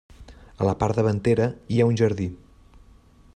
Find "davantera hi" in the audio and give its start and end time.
1.01-1.81